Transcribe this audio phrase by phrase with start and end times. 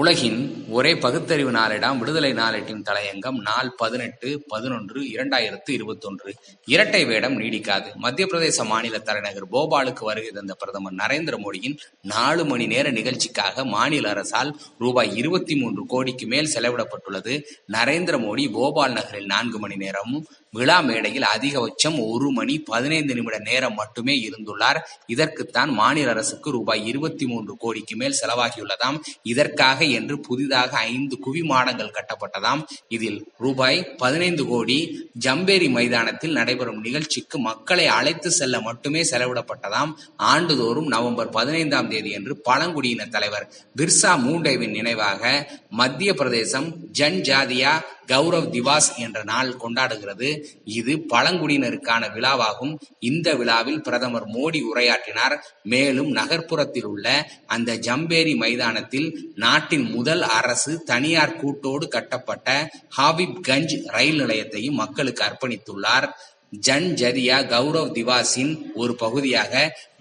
[0.00, 6.34] உலகின் ஒரே பகுத்தறிவு நாளிடம் விடுதலை நாளேட்டின் தலையங்கம் நாள் பதினெட்டு பதினொன்று இரண்டாயிரத்து இருபத்தொன்று.
[6.64, 7.94] இரட்டை வேடம் நீடிக்காது.
[7.94, 14.10] மத்திய பிரதேச மாநில தலைநகர் போபாலுக்கு வருகை தந்த பிரதமர் நரேந்திர மோடியின் நாலு மணி நேர நிகழ்ச்சிக்காக மாநில
[14.10, 17.42] அரசால் ரூபாய் இருபத்தி மூன்று கோடிக்கு மேல் செலவிடப்பட்டுள்ளது.
[17.72, 23.74] நரேந்திர மோடி போபால் நகரில் நான்கு மணி நேரமும் விழா மேடையில் அதிகபட்சம் ஒரு மணி பதினைந்து நிமிட நேரம்
[23.74, 24.80] மட்டுமே இருந்துள்ளார்.
[25.06, 29.00] இதற்குத்தான் மாநில அரசுக்கு ரூபாய் இருபத்தி மூன்று கோடிக்கு மேல் செலவாகியுள்ளதாம்.
[29.22, 32.62] இதற்காக என்று புதிதாக ஐந்து குவி மாடங்கள் கட்டப்பட்டதாம்.
[32.88, 39.92] இதில் ரூபாய் பதினைந்து கோடி ஜம்பேரி மைதானத்தில் நடைபெறும் நிகழ்ச்சிக்கு மக்களை அழைத்து செல்ல மட்டுமே செலவிடப்பட்டதாம்.
[40.16, 47.72] ஆண்டுதோறும் நவம்பர் பதினைந்தாம் தேதி என்று பழங்குடியின தலைவர் பிர்சா மூண்டேவின் நினைவாக மத்திய பிரதேசம் ஜன் ஜாதியா
[48.06, 50.44] கௌரவ் திவாஸ் என்ற நாள் கொண்டாடுகிறது.
[50.64, 52.74] இது பழங்குடியினருக்கான விழாவாகும்.
[52.98, 55.36] இந்த விழாவில் பிரதமர் மோடி உரையாற்றினார்.
[55.62, 64.80] மேலும் நகர்ப்புறத்தில் உள்ள அந்த ஜம்பேரி மைதானத்தில் நாட்டின் முதல் அரசு தனியார் கூட்டோடு கட்டப்பட்ட ஹாபிப்கஞ்ச் ரயில் நிலையத்தையும்
[64.82, 66.06] மக்கள் மக்களுக்கு அர்ப்பணித்துள்ளார்
[66.60, 69.52] ஜன் ஜதியா கௌரவ் திவாஸின் ஒரு பகுதியாக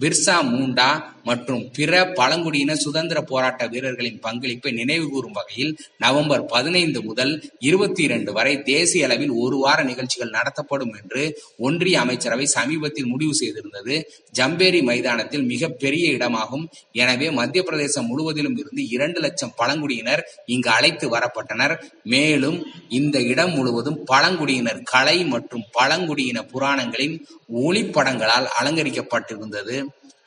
[0.01, 0.87] பிர்சா மூண்டா
[1.23, 8.61] மற்றும் பிற பழங்குடியின சுதந்திர போராட்ட வீரர்களின் பங்களிப்பை நினைவுகூரும் வகையில் நவம்பர் பதினைந்து முதல் இருபத்தி இரண்டு வரை
[8.63, 14.03] தேசிய அளவில் ஒரு வார நிகழ்ச்சிகள் நடத்தப்படும் என்று ஒன்றிய அமைச்சரவை சமீபத்தில் முடிவு செய்திருந்தது.
[14.39, 16.65] ஜம்பேரி மைதானத்தில் மிக பெரிய இடமாகும்.
[16.91, 21.75] எனவே மத்திய பிரதேசம் முழுவதிலும் இருந்து இரண்டு லட்சம் பழங்குடியினர் இங்கு அழைத்து வரப்பட்டனர்.
[22.03, 27.15] மேலும் இந்த இடம் முழுவதும் பழங்குடியினர் கலை மற்றும் பழங்குடியின புராணங்களின்
[27.55, 29.85] ஒளிப்படங்களால் அலங்கரிக்கப்பட்டிருந்தது.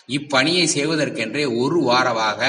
[0.08, 2.40] இப்பணியை செய்வதற்கென்றே ஒரு வாரமாக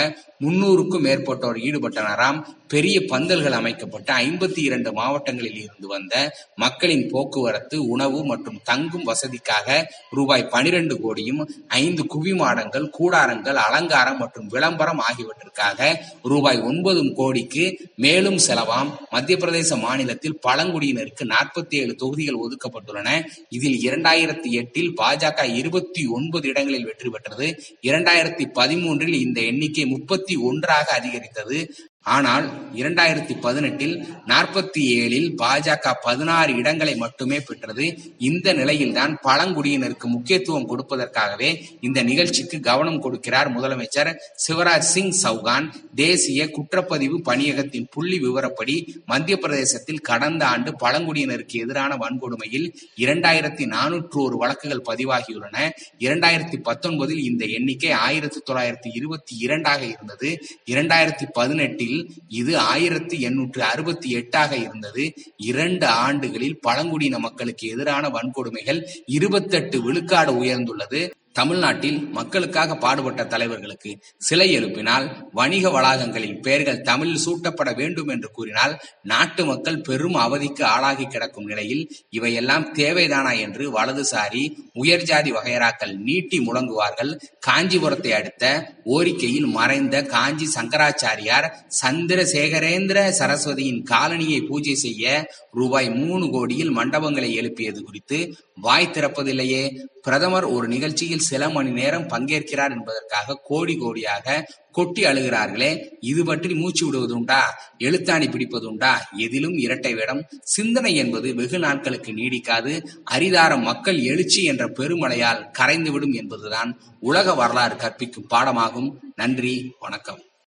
[0.44, 6.14] முன்னூறுக்கும் மேற்பட்டோர் ஈடுபட்டனராம் பெரிய பந்தல்கள் அமைக்கப்பட்டு ஐம்பத்தி இரண்டு மாவட்டங்களில் இருந்து வந்த
[6.56, 9.68] மக்களின் போக்குவரத்து உணவு மற்றும் தங்கும் வசதிக்காக
[10.10, 18.92] ரூபாய் பனிரெண்டு கோடியும் ஐந்து குவிமாடங்கள் கூடாரங்கள் அலங்காரம் மற்றும் விளம்பரம் ஆகியவற்றிற்காக ரூபாய் ஒன்பது கோடிக்கு மேலும் செலவாம்.
[19.10, 23.26] மத்திய பிரதேச மாநிலத்தில் பழங்குடியினருக்கு நாற்பத்தி ஏழு தொகுதிகள் ஒதுக்கப்பட்டுள்ளன.
[23.50, 27.50] இதில் இரண்டாயிரத்தி எட்டில் பாஜக இருபத்தி ஒன்பது இடங்களில் வெற்றி பெற்றது.
[27.82, 31.74] இரண்டாயிரத்தி பதிமூன்றில் இந்த எண்ணிக்கை முப்பத்தி ஒன்றாக அதிகரித்தது.
[32.04, 32.46] ஆனால்
[32.76, 33.96] இரண்டாயிரத்தி பதினெட்டில்
[34.28, 37.86] நாற்பத்தி ஏழில் பாஜக பதினாறு இடங்களை மட்டுமே பெற்றது.
[38.18, 41.50] இந்த நிலையில்தான் பழங்குடியினருக்கு முக்கியத்துவம் கொடுப்பதற்காகவே
[41.80, 44.12] இந்த நிகழ்ச்சிக்கு கவனம் கொடுக்கிறார் முதலமைச்சர்
[44.48, 45.68] சிவராஜ் சிங் சௌகான்.
[45.96, 52.68] தேசிய குற்றப்பதிவு பணியகத்தின் புள்ளி விவரப்படி மத்திய பிரதேசத்தில் கடந்த ஆண்டு பழங்குடியினருக்கு எதிரான வன்கொடுமையில்
[52.98, 55.58] இரண்டாயிரத்தி நானூற்று ஒரு வழக்குகள் பதிவாகியுள்ளன.
[56.00, 60.30] இரண்டாயிரத்தி பத்தொன்பதில் இந்த எண்ணிக்கை ஆயிரத்தி தொள்ளாயிரத்தி இருபத்தி இரண்டாக இருந்தது.
[60.66, 61.89] இரண்டாயிரத்தி பதினெட்டில்
[62.28, 65.06] இது ஆயிரத்தி எண்ணூற்று அறுபத்தி எட்டாக இருந்தது.
[65.38, 71.02] இரண்டு ஆண்டுகளில் பழங்குடியின மக்களுக்கு எதிரான வன்கொடுமைகள் இருபத்தெட்டு விழுக்காடு உயர்ந்துள்ளது.
[71.36, 78.74] தமிழ்நாட்டில் மக்களுக்காக பாடுபட்ட தலைவர்களுக்கு சிலை எழுப்பினால் வணிக வளாகங்களில் பெயர்கள் தமிழில் சூட்டப்பட வேண்டும் என்று கூறினால்
[79.04, 84.44] நாட்டு மக்கள் பெரும் அவதிக்கு ஆளாகி கிடக்கும் நிலையில் இவையெல்லாம் தேவைதானா என்று வலதுசாரி
[84.76, 87.12] உயர்ஜாதி வகையராக்கள் நீட்டி முழங்குவார்கள்.
[87.48, 91.50] காஞ்சிபுரத்தை அடுத்த ஓரிக்கையில் மறைந்த காஞ்சி சங்கராச்சாரியார்
[91.82, 95.06] சந்திரசேகரேந்திர சரஸ்வதியின் காலனியை பூஜை செய்ய
[95.52, 98.20] ரூபாய் மூணு கோடியில் மண்டபங்களை எழுப்பியது குறித்து
[98.62, 99.64] வாய் திறப்பதில்லையே.
[100.02, 106.84] பிரதமர் ஒரு நிகழ்ச்சியில் சில மணி நேரம் பங்கேற்கிறார் என்பதற்காக கோடி கோடியாக கொட்டி அழுகிறார்களே இது பற்றி மூச்சு
[106.86, 107.40] விடுவதுண்டா
[107.78, 110.28] எழுத்தாணி பிடிப்பதுண்டா எதிலும் இரட்டை வேடம்.
[110.44, 112.86] சிந்தனை என்பது வெகு நாட்களுக்கு நீடிக்காது.
[113.12, 118.92] அரிதாரம் மக்கள் எழுச்சி என்ற பெருமழையால் கரைந்துவிடும் என்பதுதான் உலக வரலாறு கற்பிக்கும் பாடமாகும்.
[119.16, 120.20] நன்றி வணக்கம்.